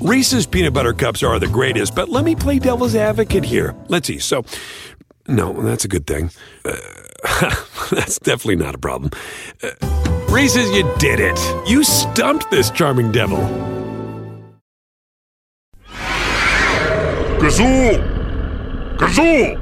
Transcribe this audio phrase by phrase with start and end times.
[0.00, 3.74] Reese's peanut butter cups are the greatest, but let me play devil's advocate here.
[3.88, 4.20] Let's see.
[4.20, 4.44] So,
[5.26, 6.30] no, that's a good thing.
[6.64, 6.76] Uh,
[7.90, 9.10] that's definitely not a problem.
[9.60, 9.70] Uh,
[10.30, 11.38] Reese's, you did it.
[11.68, 13.38] You stumped this charming devil.
[17.40, 18.96] Gazoo!
[18.98, 19.56] Gazoo!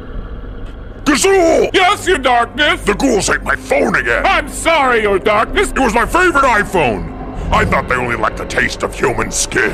[1.05, 1.71] Gazoo!
[1.73, 2.83] Yes, your darkness!
[2.85, 4.27] The ghouls ate my phone again!
[4.27, 5.71] I'm sorry, your darkness!
[5.71, 7.16] It was my favorite iPhone!
[7.53, 9.71] I thought they only liked the taste of human skin.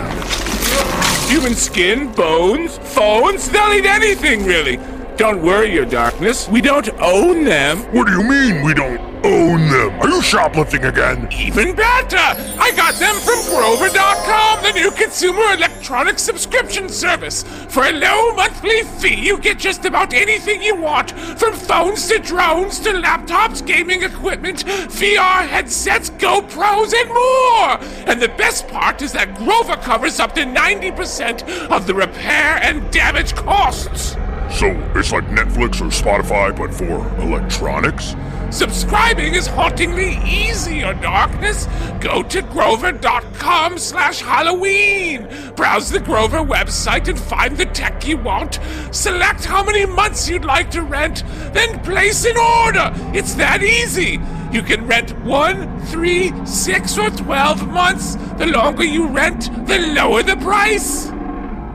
[1.29, 4.79] Human skin, bones, phones, they'll eat anything, really.
[5.17, 6.49] Don't worry, your darkness.
[6.49, 7.79] We don't own them.
[7.93, 10.01] What do you mean we don't own them?
[10.01, 11.29] Are you shoplifting again?
[11.31, 12.17] Even better!
[12.17, 17.43] I got them from Grover.com, the new consumer electronic subscription service.
[17.69, 22.19] For a low monthly fee, you get just about anything you want, from phones to
[22.19, 28.09] drones to laptops, gaming equipment, VR headsets, GoPros, and more!
[28.11, 32.91] And the best part is that Grover covers up to 90% of the repair and
[32.91, 34.17] damage costs.
[34.53, 38.15] So it's like Netflix or Spotify, but for electronics?
[38.51, 41.67] Subscribing is hauntingly easy, your darkness.
[42.01, 45.27] Go to grover.com slash Halloween.
[45.57, 48.61] Browse the Grover website and find the tech you want.
[48.91, 52.93] Select how many months you'd like to rent, then place an order.
[53.17, 54.21] It's that easy.
[54.53, 58.17] You can rent one, three, six, or twelve months.
[58.37, 61.07] The longer you rent, the lower the price.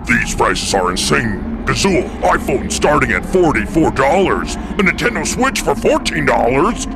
[0.07, 1.46] These prices are insane.
[1.67, 6.25] Gazoo, iPhone starting at $44, a Nintendo Switch for $14,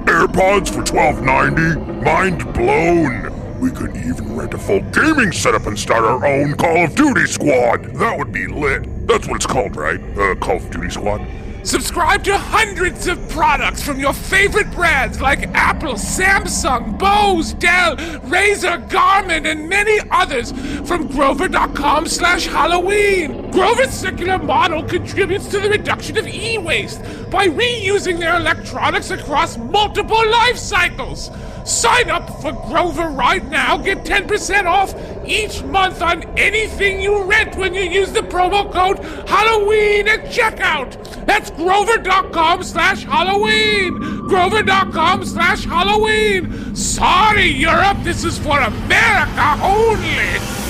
[0.05, 2.01] AirPods for $12.90.
[2.05, 3.59] Mind blown.
[3.59, 7.25] We could even rent a full gaming setup and start our own Call of Duty
[7.25, 7.83] squad.
[7.95, 9.07] That would be lit.
[9.07, 9.99] That's what it's called, right?
[10.17, 11.19] Uh, Call of Duty squad.
[11.63, 18.89] Subscribe to hundreds of products from your favorite brands like Apple, Samsung, Bose, Dell, Razer,
[18.89, 20.51] Garmin, and many others
[20.87, 23.51] from Grover.com slash Halloween.
[23.51, 30.29] Grover's circular model contributes to the reduction of e-waste by reusing their electronics across multiple
[30.31, 31.29] life cycles.
[31.63, 33.77] Sign up for Grover right now.
[33.77, 34.95] Get 10% off
[35.31, 38.99] each month on anything you rent when you use the promo code
[39.29, 41.25] Halloween at checkout.
[41.25, 43.97] That's grover.com slash Halloween.
[44.27, 46.75] Grover.com slash Halloween.
[46.75, 47.97] Sorry, Europe.
[48.03, 50.60] This is for America only.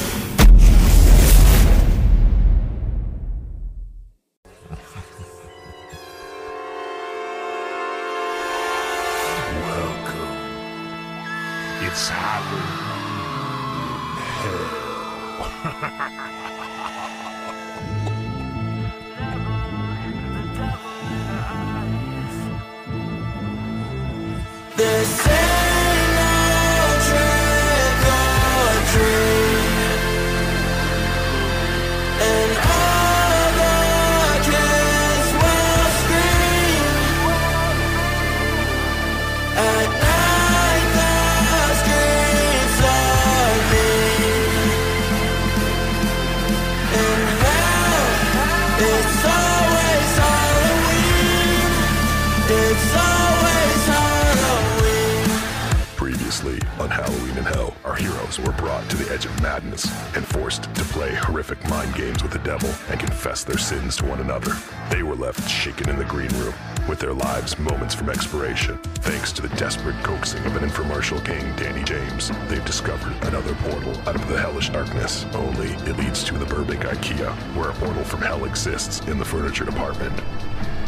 [61.51, 64.51] Horrific mind games with the devil and confess their sins to one another.
[64.89, 66.53] They were left shaken in the green room,
[66.87, 68.77] with their lives moments from expiration.
[69.03, 73.97] Thanks to the desperate coaxing of an infomercial king, Danny James, they've discovered another portal
[74.07, 75.25] out of the hellish darkness.
[75.33, 79.25] Only it leads to the Burbank IKEA, where a portal from hell exists in the
[79.25, 80.17] furniture department.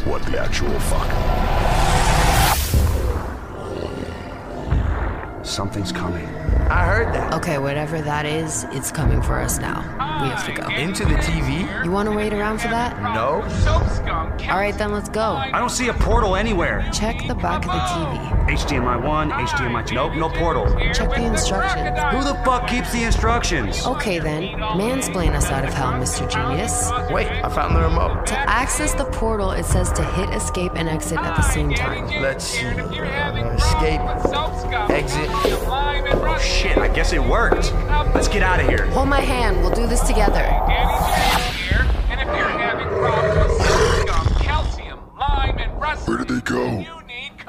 [0.06, 1.10] What the actual fuck?
[5.44, 6.43] Something's coming.
[6.70, 7.34] I heard that.
[7.34, 9.80] Okay, whatever that is, it's coming for us now.
[10.22, 10.68] We have to go.
[10.68, 11.84] Into the TV?
[11.84, 13.00] You want to wait around for that?
[13.02, 13.42] No.
[14.50, 15.34] All right, then let's go.
[15.34, 16.88] I don't see a portal anywhere.
[16.92, 18.46] Check the back of the TV.
[18.56, 19.94] HDMI 1, HDMI 2.
[19.94, 20.66] Nope, no portal.
[20.92, 21.98] Check the instructions.
[22.12, 23.84] Who the fuck keeps the instructions?
[23.86, 24.54] Okay, then.
[24.54, 26.30] Mansplain us out of hell, Mr.
[26.30, 26.90] Genius.
[27.10, 28.26] Wait, I found the remote.
[28.26, 32.06] To access the portal, it says to hit escape and exit at the same time.
[32.22, 32.64] Let's see.
[32.66, 34.00] Uh, escape.
[34.90, 35.28] Exit.
[36.26, 37.72] Oh shit, I guess it worked.
[38.14, 38.86] Let's get out of here.
[38.86, 39.60] Hold my hand.
[39.60, 40.44] We'll do this together.
[46.06, 46.84] Where did they go?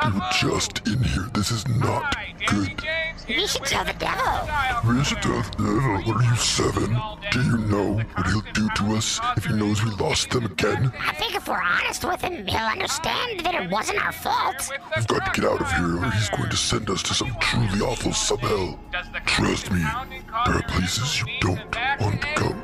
[0.03, 1.29] They were just in here.
[1.33, 2.15] This is not
[2.47, 2.81] good.
[3.27, 4.93] We should tell the devil.
[4.93, 6.13] We should tell the devil.
[6.13, 6.95] What are you, seven?
[7.31, 10.93] Do you know what he'll do to us if he knows we lost them again?
[10.99, 14.69] I think if we're honest with him, he'll understand that it wasn't our fault.
[14.95, 17.35] We've got to get out of here or he's going to send us to some
[17.39, 18.79] truly awful sub-hell.
[19.25, 22.55] Trust me, there are places you don't want to go.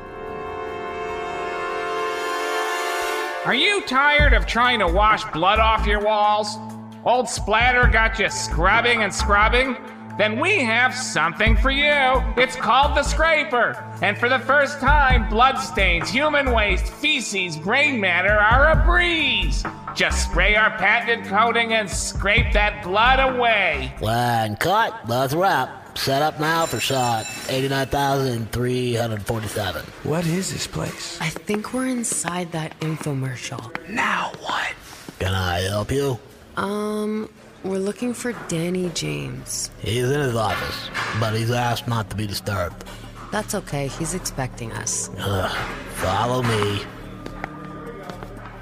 [3.44, 6.56] Are you tired of trying to wash blood off your walls?
[7.04, 9.76] Old splatter got you scrubbing and scrubbing?
[10.18, 12.22] Then we have something for you.
[12.36, 13.82] It's called the Scraper.
[14.02, 19.64] And for the first time, bloodstains, human waste, feces, brain matter are a breeze.
[19.94, 23.94] Just spray our patented coating and scrape that blood away.
[24.00, 25.08] Line cut.
[25.08, 25.96] Let's wrap.
[25.96, 29.82] Set up now for shot 89,347.
[30.04, 31.18] What is this place?
[31.20, 33.70] I think we're inside that infomercial.
[33.88, 34.72] Now what?
[35.18, 36.18] Can I help you?
[36.56, 37.28] Um,
[37.64, 39.70] we're looking for Danny James.
[39.78, 42.84] He's in his office, but he's asked not to be disturbed.
[43.30, 45.10] That's okay, he's expecting us.
[45.18, 45.56] Ugh,
[45.94, 46.82] follow me.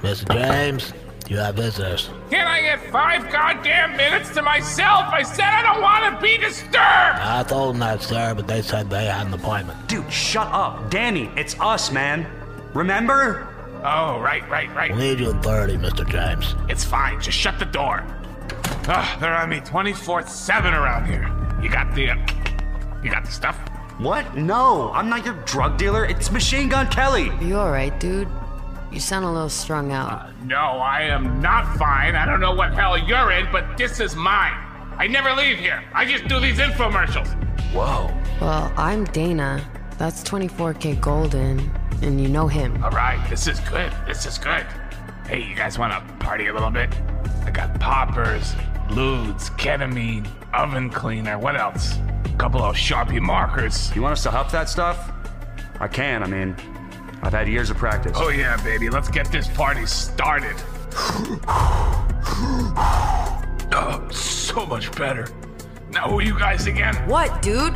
[0.02, 0.32] Mr.
[0.32, 0.92] James,
[1.28, 2.10] you have visitors.
[2.30, 5.06] Can I get five goddamn minutes to myself?
[5.08, 6.74] I said I don't want to be disturbed.
[6.74, 9.88] I told them that, sir, but they said they had an appointment.
[9.88, 10.90] Dude, shut up.
[10.90, 12.26] Danny, it's us, man.
[12.74, 13.46] Remember?
[13.82, 14.90] Oh, right, right, right.
[14.90, 16.08] We'll need you in 30, Mr.
[16.08, 16.54] James.
[16.68, 17.20] It's fine.
[17.20, 18.04] Just shut the door.
[18.88, 21.28] Ugh, they're on me 24 7 around here.
[21.62, 22.10] You got the.
[22.10, 22.16] Uh,
[23.02, 23.56] you got the stuff?
[23.98, 24.36] What?
[24.36, 26.06] No, I'm not your drug dealer.
[26.06, 27.30] It's Machine Gun Kelly.
[27.40, 28.28] You alright, dude?
[28.90, 30.10] You sound a little strung out.
[30.10, 32.16] Uh, no, I am not fine.
[32.16, 34.54] I don't know what hell you're in, but this is mine.
[34.96, 35.82] I never leave here.
[35.94, 37.28] I just do these infomercials.
[37.72, 38.10] Whoa.
[38.40, 39.64] Well, I'm Dana.
[39.98, 42.82] That's 24kGoldn, and you know him.
[42.82, 43.92] All right, this is good.
[44.06, 44.66] This is good.
[45.26, 46.90] Hey, you guys want to party a little bit?
[47.44, 48.54] I got poppers,
[48.90, 51.38] ludes, ketamine, oven cleaner.
[51.38, 51.98] What else?
[52.24, 53.94] A couple of Sharpie markers.
[53.94, 55.12] You want us to huff that stuff?
[55.78, 56.56] I can, I mean,
[57.22, 58.12] I've had years of practice.
[58.16, 58.90] Oh, yeah, baby.
[58.90, 60.56] Let's get this party started.
[63.72, 65.28] oh, so much better.
[65.90, 66.94] Now, who are you guys again?
[67.08, 67.74] What, dude?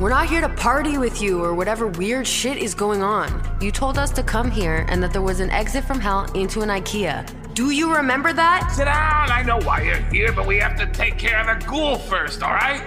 [0.00, 3.42] We're not here to party with you or whatever weird shit is going on.
[3.60, 6.60] You told us to come here and that there was an exit from hell into
[6.62, 7.26] an IKEA.
[7.58, 8.70] Do you remember that?
[8.70, 9.32] Sit down.
[9.32, 12.40] I know why you're here, but we have to take care of the ghoul first,
[12.40, 12.84] all right?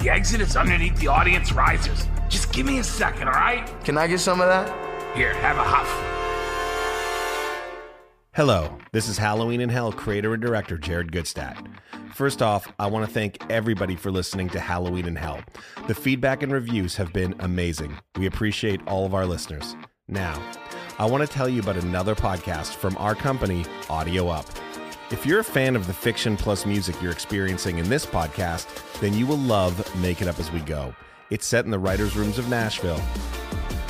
[0.00, 2.06] The exit is underneath the audience risers.
[2.28, 3.66] Just give me a second, all right?
[3.82, 5.16] Can I get some of that?
[5.16, 5.88] Here, have a huff.
[8.34, 11.66] Hello, this is Halloween in Hell creator and director Jared Gutstadt.
[12.12, 15.40] First off, I want to thank everybody for listening to Halloween in Hell.
[15.86, 17.96] The feedback and reviews have been amazing.
[18.16, 19.74] We appreciate all of our listeners.
[20.06, 20.38] Now,
[20.96, 24.46] I want to tell you about another podcast from our company, Audio Up.
[25.10, 28.68] If you're a fan of the fiction plus music you're experiencing in this podcast,
[29.00, 30.94] then you will love Make It Up As We Go.
[31.30, 33.00] It's set in the writers' rooms of Nashville.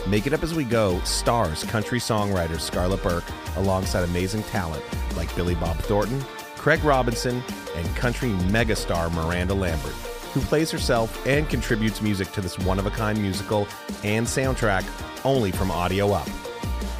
[0.09, 4.83] Make It Up As We Go stars country songwriter Scarlett Burke alongside amazing talent
[5.15, 6.23] like Billy Bob Thornton,
[6.57, 7.43] Craig Robinson,
[7.77, 9.93] and country megastar Miranda Lambert,
[10.33, 13.69] who plays herself and contributes music to this one of a kind musical
[14.05, 14.85] and soundtrack
[15.27, 16.29] only from Audio Up.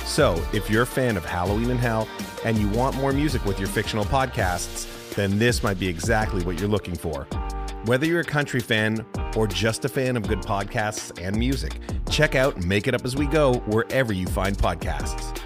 [0.05, 2.07] So, if you're a fan of Halloween in Hell
[2.45, 6.61] and you want more music with your fictional podcasts, then this might be exactly what
[6.61, 7.25] you're looking for.
[7.87, 9.05] Whether you're a country fan
[9.35, 11.79] or just a fan of good podcasts and music,
[12.11, 15.41] check out Make It Up As We Go wherever you find podcasts.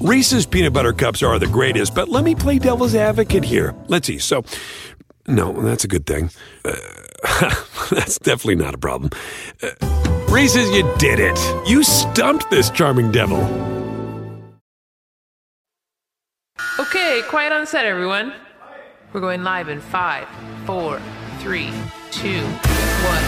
[0.00, 3.74] Reese's peanut butter cups are the greatest, but let me play devil's advocate here.
[3.86, 4.18] Let's see.
[4.18, 4.44] So,
[5.28, 6.30] no, that's a good thing.
[6.64, 6.74] Uh,
[7.90, 9.10] that's definitely not a problem.
[9.62, 10.01] Uh,
[10.32, 11.38] Reese's, you did it.
[11.68, 13.36] You stumped this charming devil.
[16.78, 18.32] Okay, quiet on set, everyone.
[19.12, 20.26] We're going live in five,
[20.64, 21.02] four,
[21.40, 21.70] three,
[22.10, 23.24] two, one,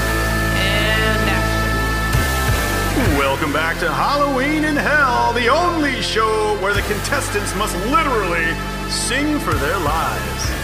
[0.56, 3.18] and action.
[3.18, 8.54] Welcome back to Halloween in Hell, the only show where the contestants must literally
[8.88, 10.63] sing for their lives.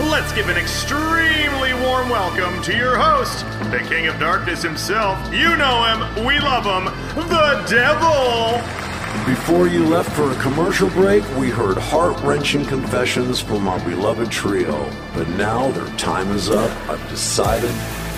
[0.00, 5.32] Let's give an extremely warm welcome to your host, the King of Darkness himself.
[5.32, 6.86] You know him, we love him,
[7.28, 8.60] the Devil!
[9.24, 14.32] Before you left for a commercial break, we heard heart wrenching confessions from our beloved
[14.32, 14.90] trio.
[15.14, 16.70] But now their time is up.
[16.88, 17.70] I've decided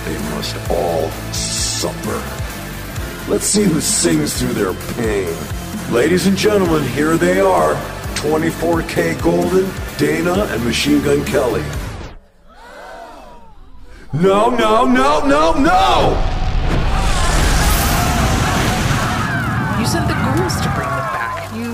[0.07, 3.31] they must all suffer.
[3.31, 5.37] Let's see who sings through their pain.
[5.93, 7.75] Ladies and gentlemen, here they are
[8.27, 11.63] 24kGoldn, Dana, and Machine Gun Kelly.
[14.13, 16.11] No, no, no, no, no!
[19.79, 21.55] You sent the ghouls to bring them back.
[21.55, 21.71] You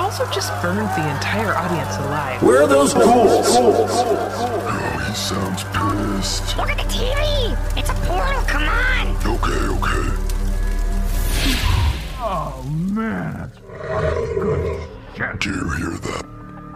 [0.00, 2.40] also just burned the entire audience alive.
[2.40, 3.46] Where are those ghouls?
[3.48, 3.86] Oh,
[5.08, 6.56] he sounds pissed.
[6.56, 7.56] Look at the TV!
[7.76, 9.16] It's a portal, come on!
[9.26, 10.06] Okay, okay.
[12.28, 14.55] Oh, man, that's good shit.
[15.38, 16.26] Do you hear that?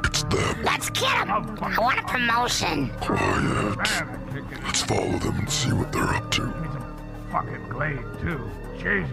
[0.05, 0.63] It's them.
[0.63, 1.59] Let's get them!
[1.63, 2.91] I want a promotion.
[3.01, 3.79] Quiet.
[4.65, 6.53] Let's follow them and see what they're up to.
[7.33, 8.51] Fucking Glade, too.
[8.79, 9.11] Jesus.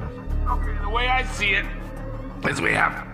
[0.50, 1.66] Okay, the way I see it,
[2.50, 3.08] is we have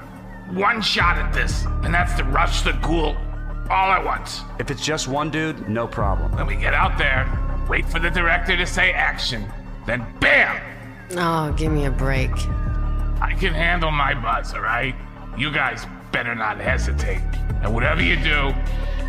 [0.51, 3.15] one shot at this, and that's to rush the ghoul
[3.69, 4.41] all at once.
[4.59, 6.35] If it's just one dude, no problem.
[6.35, 7.27] Then we get out there,
[7.69, 9.45] wait for the director to say action,
[9.85, 10.61] then BAM!
[11.11, 12.31] Oh, give me a break.
[13.21, 14.95] I can handle my buzz, alright?
[15.37, 17.22] You guys better not hesitate.
[17.62, 18.53] And whatever you do,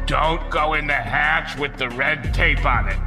[0.07, 2.99] don't go in the hatch with the red tape on it.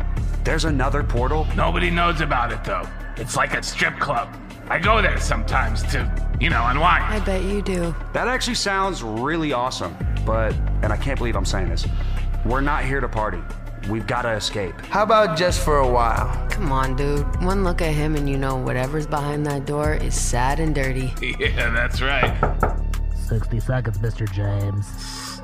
[0.46, 1.46] There's another portal?
[1.58, 2.88] Nobody knows about it though.
[3.18, 4.34] It's like a strip club.
[4.70, 7.04] I go there sometimes to, you know, unwind.
[7.04, 7.94] I bet you do.
[8.14, 11.86] That actually sounds really awesome, but, and I can't believe I'm saying this,
[12.46, 13.42] we're not here to party.
[13.90, 14.80] We've got to escape.
[14.82, 16.48] How about just for a while?
[16.50, 17.26] Come on, dude.
[17.42, 21.14] One look at him and you know whatever's behind that door is sad and dirty.
[21.40, 22.67] Yeah, that's right.
[23.28, 24.32] 60 seconds, Mr.
[24.32, 25.42] James.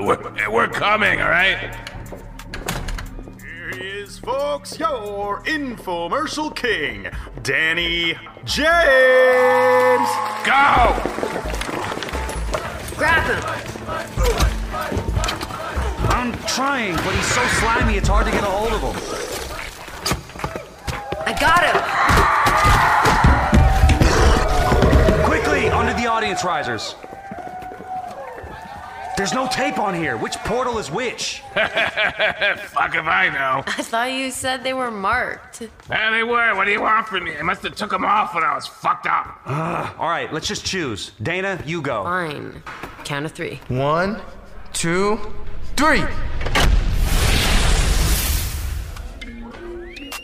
[0.00, 1.74] we're, we're coming, alright?
[3.40, 7.08] Here he is, folks, your infomercial king,
[7.42, 10.08] Danny James.
[10.44, 10.94] Go!
[12.96, 13.42] Grab him!
[16.08, 18.94] I'm trying, but he's so slimy it's hard to get a hold of him.
[21.26, 21.95] I got him!
[26.44, 26.94] Onto the audience risers.
[29.16, 30.18] There's no tape on here.
[30.18, 31.40] Which portal is which?
[31.54, 33.62] Fuck if I know.
[33.66, 35.62] I thought you said they were marked.
[35.88, 36.54] Yeah, they were.
[36.54, 37.34] What do you want from me?
[37.34, 39.40] I must have took them off when I was fucked up.
[39.46, 41.12] Uh, all right, let's just choose.
[41.22, 42.04] Dana, you go.
[42.04, 42.62] Fine.
[43.04, 43.58] Count of three.
[43.68, 44.20] One,
[44.74, 45.18] two,
[45.76, 46.02] three.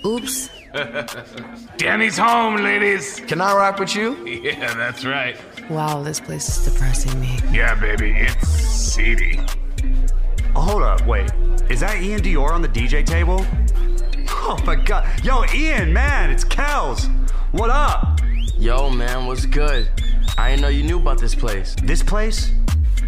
[0.05, 0.51] Oops.
[1.79, 3.21] Danny's home, ladies.
[3.21, 4.17] Can I rock with you?
[4.43, 5.37] Yeah, that's right.
[5.71, 7.39] Wow, this place is depressing me.
[7.51, 9.41] Yeah, baby, it's seedy.
[10.55, 11.31] Hold up, wait.
[11.71, 13.47] Is that Iann Dior on the DJ table?
[14.29, 15.07] Oh my god.
[15.25, 17.09] Yo, Ian, man, it's Kells.
[17.53, 18.21] What up?
[18.59, 19.89] Yo, man, what's good?
[20.37, 21.77] I didn't know you knew about this place.
[21.83, 22.53] This place?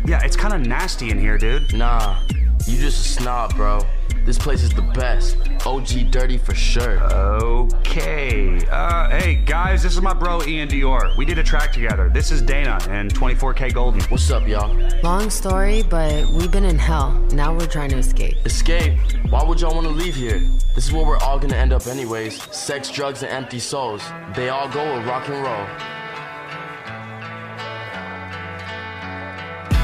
[0.07, 1.75] Yeah, it's kind of nasty in here, dude.
[1.75, 2.23] Nah,
[2.67, 3.85] you just a snob, bro.
[4.25, 5.37] This place is the best.
[5.67, 7.01] OG dirty for sure.
[7.03, 8.67] Okay.
[8.71, 11.17] Uh, hey, guys, this is my bro Iann Dior.
[11.17, 12.11] We did a track together.
[12.13, 14.11] This is Dana and 24kGoldn.
[14.11, 14.77] What's up, y'all?
[15.03, 17.13] Long story, but we've been in hell.
[17.33, 18.37] Now we're trying to escape.
[18.45, 18.99] Escape?
[19.31, 20.41] Why would y'all want to leave here?
[20.75, 22.43] This is where we're all gonna end up anyways.
[22.55, 24.03] Sex, drugs, and empty souls.
[24.35, 25.67] They all go with rock and roll.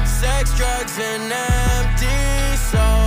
[0.05, 3.00] Sex, drugs, and empty souls.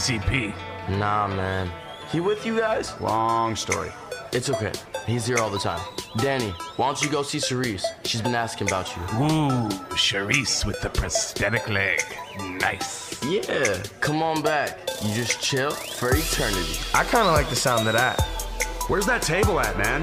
[0.00, 0.20] Got you.
[0.20, 0.54] What about
[0.90, 0.98] PCP?
[0.98, 1.70] Nah, man.
[2.10, 3.00] He with you guys?
[3.00, 3.90] Long story.
[4.32, 4.72] It's okay.
[5.06, 5.80] He's here all the time.
[6.18, 7.84] Danny, why don't you go see Cerise?
[8.04, 9.02] She's been asking about you.
[9.18, 12.00] Ooh, Charisse with the prosthetic leg.
[12.38, 13.22] Nice.
[13.24, 14.78] Yeah, come on back.
[15.02, 16.78] You just chill for eternity.
[16.94, 18.20] I kind of like the sound of that.
[18.88, 20.02] Where's that table at, man?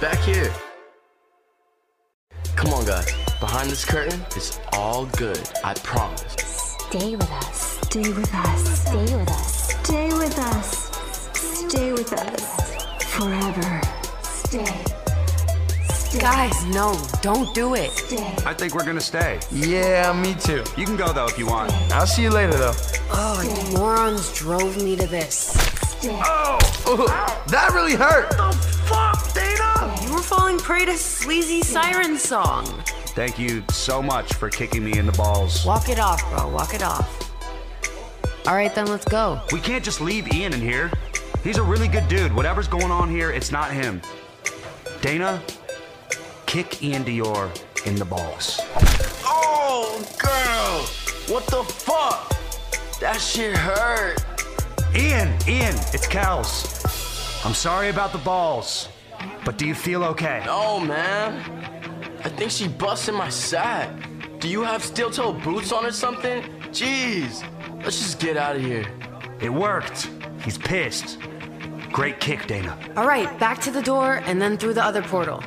[0.00, 0.52] Back here.
[2.54, 3.12] Come on, guys.
[3.40, 5.40] Behind this curtain, it's all good.
[5.64, 6.34] I promise.
[6.88, 7.65] Stay with us.
[7.96, 8.80] Stay with us.
[8.82, 9.72] Stay with us.
[9.72, 10.90] Stay with us.
[11.34, 13.04] Stay with us.
[13.14, 13.80] Forever.
[14.22, 14.84] Stay.
[15.94, 16.18] Stay.
[16.20, 17.88] Guys, no, don't do it.
[18.44, 19.40] I think we're gonna stay.
[19.50, 20.62] Yeah, me too.
[20.76, 21.72] You can go though if you want.
[21.90, 22.74] I'll see you later, though.
[23.12, 25.56] Oh, you morons drove me to this.
[26.04, 28.28] Oh, oh that really hurt.
[28.28, 28.52] The
[28.84, 29.96] fuck, Dana?
[30.06, 32.66] You were falling prey to sleazy siren song.
[33.14, 35.64] Thank you so much for kicking me in the balls.
[35.64, 36.46] Walk it off, bro.
[36.50, 37.25] Walk it off.
[38.46, 39.40] All right, then let's go.
[39.50, 40.92] We can't just leave Ian in here.
[41.42, 42.32] He's a really good dude.
[42.32, 44.00] Whatever's going on here, it's not him.
[45.00, 45.42] Dana,
[46.46, 47.50] kick Iann Dior
[47.86, 48.60] in the balls.
[49.24, 51.34] Oh, girl!
[51.34, 52.36] What the fuck?
[53.00, 54.24] That shit hurt.
[54.94, 57.42] Ian, Ian, it's Kells.
[57.44, 58.88] I'm sorry about the balls,
[59.44, 60.44] but do you feel okay?
[60.46, 61.34] No, man.
[62.22, 63.90] I think she busted my sack.
[64.38, 66.42] Do you have steel toe boots on or something?
[66.70, 67.44] Jeez.
[67.86, 68.84] Let's just get out of here.
[69.40, 70.10] It worked.
[70.44, 71.18] He's pissed.
[71.92, 72.76] Great kick, Dana.
[72.96, 75.40] All right, back to the door and then through the other portal.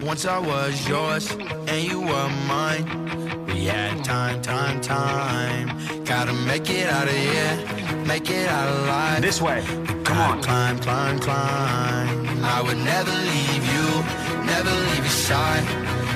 [0.00, 3.46] Once I was yours and you were mine.
[3.46, 6.04] We had time, time, time.
[6.04, 9.22] Gotta make it out of here, make it out alive.
[9.22, 9.62] This way.
[10.02, 10.42] Come on.
[10.42, 12.44] Climb, climb, climb.
[12.44, 15.64] I would never leave you, never leave your side.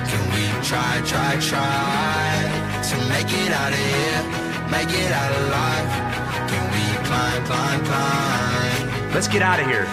[0.09, 2.48] Can we try, try, try
[2.83, 4.23] to make it out of here,
[4.71, 5.91] make it out alive?
[6.51, 9.13] Can we climb, climb, climb?
[9.13, 9.87] Let's get out of here.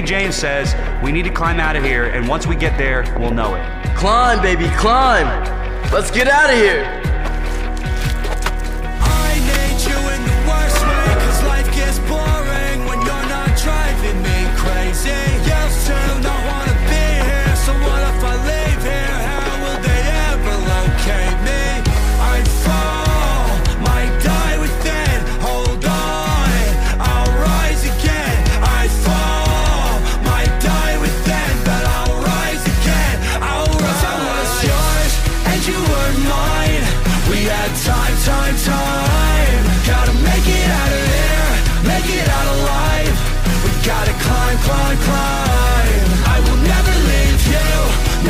[0.00, 3.04] Danny James says we need to climb out of here, and once we get there,
[3.18, 3.96] we'll know it.
[3.96, 5.26] Climb, baby, climb.
[5.92, 6.99] Let's get out of here.
[44.70, 46.10] Climb, climb.
[46.34, 47.70] I will never leave you,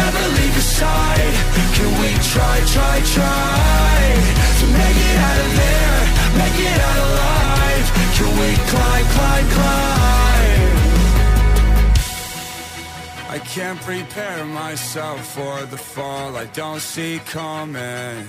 [0.03, 1.35] never leave your side.
[1.77, 4.01] Can we try, try, try
[4.61, 5.99] to make it out of there,
[6.41, 7.87] make it out alive?
[8.17, 10.71] Can we climb, climb, climb?
[13.37, 18.29] I can't prepare myself for the fall I don't see coming.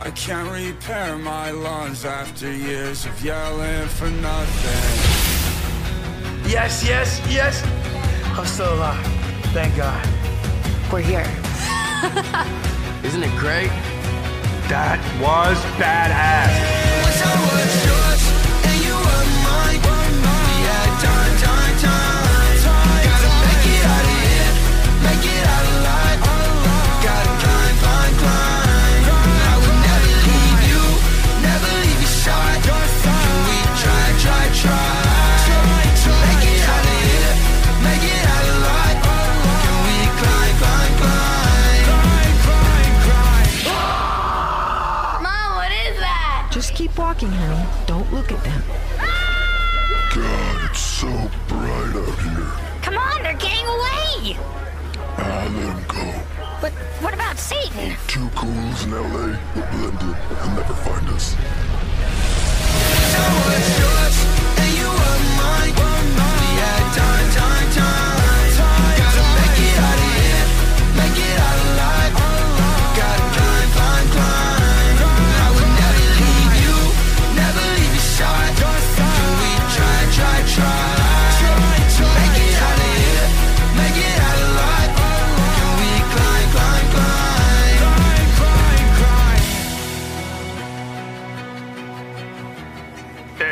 [0.00, 5.07] I can't repair my lungs after years of yelling for nothing.
[6.48, 7.62] Yes, yes, yes.
[8.38, 9.04] I'm still alive.
[9.52, 10.02] Thank God.
[10.90, 11.26] We're here.
[13.04, 13.68] Isn't it great?
[14.70, 16.88] That was badass.
[47.86, 48.62] Don't look at them.
[50.14, 51.08] God, it's so
[51.48, 52.52] bright out here.
[52.82, 54.36] Come on, they're getting away.
[55.16, 56.04] Ah, let him go.
[56.60, 57.96] But what about Satan?
[58.06, 60.14] Two cools in LA will blend in.
[60.38, 61.36] He'll never find us.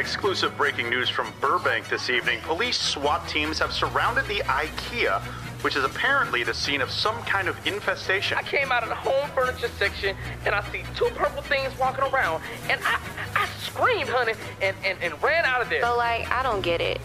[0.07, 2.39] Exclusive breaking news from Burbank this evening.
[2.43, 5.21] Police SWAT teams have surrounded the IKEA
[5.63, 8.39] which is apparently the scene of some kind of infestation.
[8.39, 12.05] I came out of the home furniture section and I see two purple things walking
[12.05, 12.41] around,
[12.71, 13.01] and I,
[13.35, 15.83] I screamed, honey, and, and, and ran out of there.
[15.83, 17.01] So, like, I don't get it.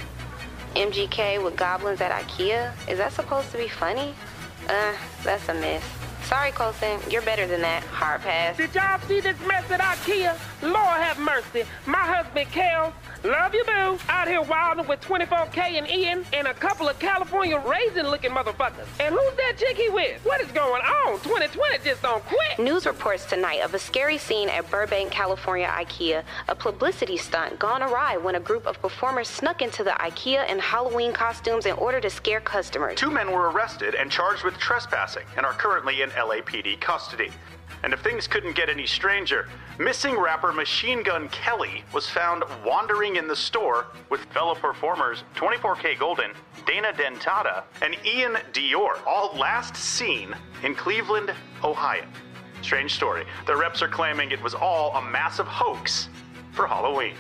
[0.76, 2.72] MGK with goblins at IKEA?
[2.88, 4.14] Is that supposed to be funny?
[4.70, 5.84] Uh, that's a miss.
[6.24, 7.00] Sorry, Colson.
[7.10, 7.84] You're better than that.
[7.84, 8.58] Hard pass.
[8.58, 10.38] Did y'all see this mess at IKEA?
[10.62, 11.66] Lord have mercy.
[11.86, 16.54] My husband, Kel, love you, boo, out here wilding with 24K and Ian and a
[16.54, 18.88] couple of California raisin looking motherfuckers.
[19.00, 20.24] And who's that chick he with?
[20.24, 21.20] What is going on?
[21.22, 22.60] 2020 just don't quit.
[22.60, 27.84] News reports tonight of a scary scene at Burbank, California IKEA, a publicity stunt gone
[27.84, 32.00] awry when a group of performers snuck into the IKEA in Halloween costumes in order
[32.00, 32.98] to scare customers.
[32.98, 37.32] Two men were arrested and charged with trespassing and are currently in LAPD custody.
[37.84, 39.48] And if things couldn't get any stranger,
[39.80, 46.34] missing rapper Machine Gun Kelly was found wandering in the store with fellow performers 24kGoldn,
[46.66, 52.06] Dana Dentata, and Iann Dior, all last seen in Cleveland, Ohio.
[52.62, 53.26] Strange story.
[53.48, 56.10] The reps are claiming it was all a massive hoax
[56.52, 57.16] for Halloween.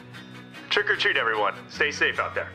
[0.69, 1.55] Trick or treat, everyone.
[1.69, 2.49] Stay safe out there.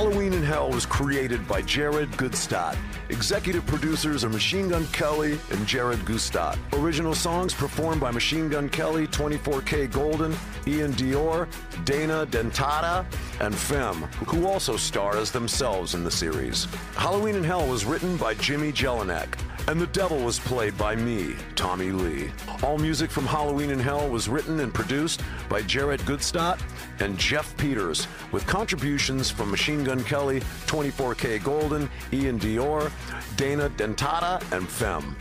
[0.00, 2.74] Halloween in Hell was created by Jared Gutstadt.
[3.10, 6.56] Executive producers are Machine Gun Kelly and Jared Gutstadt.
[6.72, 10.32] Original songs performed by Machine Gun Kelly, 24K Golden,
[10.64, 11.46] Iann Dior,
[11.84, 13.04] Dana Dentata,
[13.42, 16.64] and phem, who also star as themselves in the series.
[16.94, 19.38] Halloween in Hell was written by Jimmy Jelinek.
[19.70, 22.32] And the devil was played by me, Tommy Lee.
[22.64, 26.60] All music from Halloween in Hell was written and produced by Jared Gutstadt
[26.98, 32.90] and Jeff Peters, with contributions from Machine Gun Kelly, 24K Golden, Iann Dior,
[33.36, 35.16] Dana Dentata, and phem.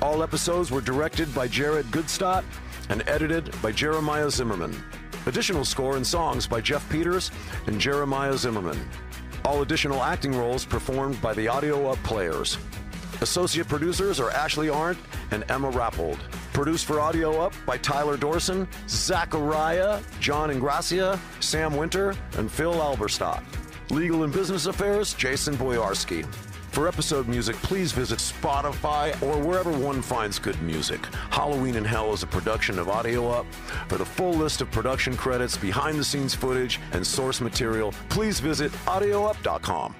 [0.00, 2.42] All episodes were directed by Jared Gutstadt
[2.88, 4.74] and edited by Jeremiah Zimmerman.
[5.26, 7.30] Additional score and songs by Jeff Peters
[7.68, 8.80] and Jeremiah Zimmerman.
[9.44, 12.58] All additional acting roles performed by the Audio Up Players.
[13.22, 14.98] Associate producers are Ashley Arndt
[15.30, 16.18] and Emma Rappold.
[16.52, 23.44] Produced for Audio Up by Tyler Dorson, Zachariah, John Ingracia, Sam Winter, and Phil Alberstadt.
[23.90, 26.26] Legal and Business Affairs, Jason Boyarski.
[26.72, 31.06] For episode music, please visit Spotify or wherever one finds good music.
[31.30, 33.46] Halloween in Hell is a production of Audio Up.
[33.86, 38.40] For the full list of production credits, behind the scenes footage, and source material, please
[38.40, 39.94] visit audioup.com.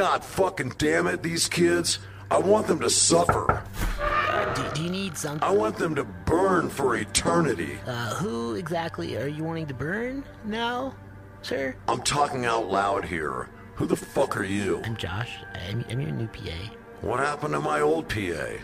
[0.00, 1.98] God fucking damn it, these kids.
[2.30, 3.62] I want them to suffer.
[4.54, 5.46] Do, do you need something?
[5.46, 7.78] I want them to burn for eternity.
[7.86, 10.94] Uh, who exactly are you wanting to burn now,
[11.42, 11.76] sir?
[11.86, 13.50] I'm talking out loud here.
[13.74, 14.80] Who the fuck are you?
[14.86, 15.36] I'm Josh.
[15.68, 16.56] I'm, I'm your new PA.
[17.02, 18.54] What happened to my old PA?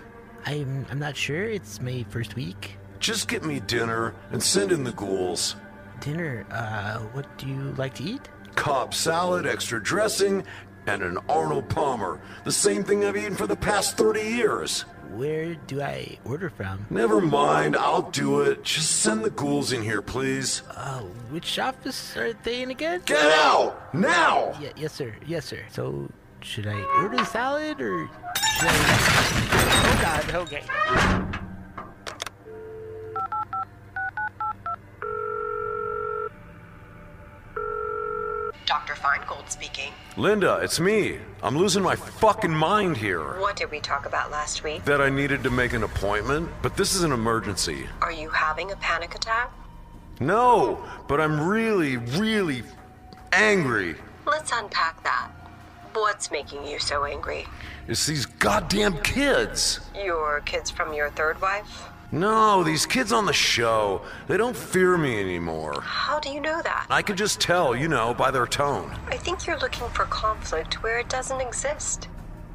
[0.47, 1.45] I'm I'm not sure.
[1.45, 2.79] It's my first week.
[2.99, 5.57] Just get me dinner and send in the ghouls.
[6.01, 6.47] Dinner.
[6.51, 8.27] Uh, what do you like to eat?
[8.55, 10.43] Cobb salad, extra dressing,
[10.87, 12.21] and an Arnold Palmer.
[12.45, 14.83] The same thing I've eaten for the past 30 years.
[15.15, 16.85] Where do I order from?
[16.91, 18.65] Never mind, I'll do it.
[18.65, 20.63] Just send the ghouls in here, please.
[20.71, 23.03] Uh, which office are they in again?
[23.07, 23.95] Get out!
[23.95, 24.53] Now!
[24.61, 25.15] Yeah, yes, sir.
[25.27, 25.61] Yes, sir.
[25.71, 26.11] So,
[26.43, 28.09] should I order the salad or
[28.59, 29.67] should I?
[29.85, 30.35] Oh God.
[30.35, 31.33] Okay.
[38.67, 38.95] Dr.
[38.95, 39.93] Feingold speaking.
[40.17, 41.19] Linda, it's me.
[41.43, 43.39] I'm losing my fucking mind here.
[43.41, 44.85] What did we talk about last week?
[44.85, 47.87] That I needed to make an appointment, but this is an emergency.
[48.03, 49.53] Are you having a panic attack?
[50.19, 52.65] No, but I'm really, really
[53.33, 53.95] angry.
[54.27, 55.31] Let's unpack that.
[55.93, 57.47] What's making you so angry?
[57.87, 59.81] It's these goddamn kids.
[59.95, 61.85] Your kids from your third wife?
[62.13, 65.81] No, these kids on the show, they don't fear me anymore.
[65.81, 66.87] How do you know that?
[66.89, 68.97] I could just tell, you know, by their tone.
[69.09, 72.09] I think you're looking for conflict where it doesn't exist.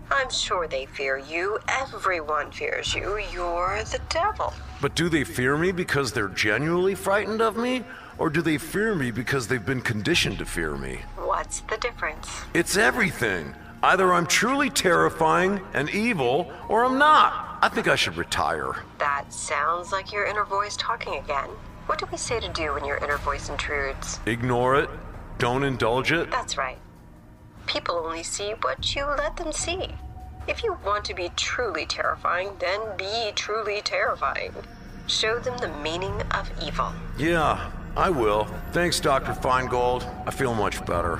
[0.09, 1.59] I'm sure they fear you.
[1.67, 3.17] Everyone fears you.
[3.33, 4.53] You're the devil.
[4.81, 7.83] But do they fear me because they're genuinely frightened of me?
[8.17, 10.99] Or do they fear me because they've been conditioned to fear me?
[11.17, 12.29] What's the difference?
[12.53, 13.53] It's everything.
[13.83, 17.50] Either I'm truly terrifying and evil, or I'm not.
[17.63, 18.76] I think I should retire.
[18.97, 21.50] That sounds like your inner voice talking again.
[21.86, 24.19] What do we say to do when your inner voice intrudes?
[24.26, 24.89] Ignore it.
[25.38, 26.32] Don't indulge it.
[26.32, 26.80] That's right.
[27.67, 29.89] People only see what you let them see.
[30.47, 34.54] If you want to be truly terrifying, then be truly terrifying.
[35.06, 36.91] Show them the meaning of evil.
[37.17, 38.45] Yeah, I will.
[38.71, 39.34] Thanks, Dr.
[39.34, 40.04] Feingold.
[40.26, 41.19] I feel much better.